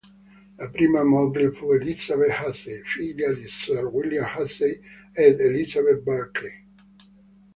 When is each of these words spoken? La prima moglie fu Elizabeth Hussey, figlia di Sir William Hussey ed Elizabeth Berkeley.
La 0.57 0.67
prima 0.75 1.03
moglie 1.03 1.51
fu 1.51 1.73
Elizabeth 1.73 2.31
Hussey, 2.39 2.81
figlia 2.81 3.31
di 3.33 3.45
Sir 3.47 3.83
William 3.85 4.25
Hussey 4.35 4.81
ed 5.11 5.39
Elizabeth 5.41 5.99
Berkeley. 6.01 6.65